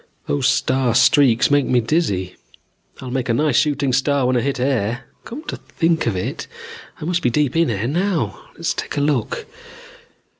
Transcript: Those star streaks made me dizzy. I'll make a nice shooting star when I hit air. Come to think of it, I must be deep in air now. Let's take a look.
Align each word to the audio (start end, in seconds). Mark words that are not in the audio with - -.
Those 0.25 0.47
star 0.47 0.95
streaks 0.95 1.51
made 1.51 1.67
me 1.67 1.79
dizzy. 1.79 2.35
I'll 3.01 3.11
make 3.11 3.29
a 3.29 3.35
nice 3.35 3.55
shooting 3.55 3.93
star 3.93 4.25
when 4.25 4.35
I 4.35 4.41
hit 4.41 4.59
air. 4.59 5.03
Come 5.25 5.43
to 5.43 5.57
think 5.57 6.07
of 6.07 6.15
it, 6.15 6.47
I 6.99 7.05
must 7.05 7.21
be 7.21 7.29
deep 7.29 7.55
in 7.55 7.69
air 7.69 7.87
now. 7.87 8.49
Let's 8.57 8.73
take 8.73 8.97
a 8.97 8.99
look. 9.01 9.45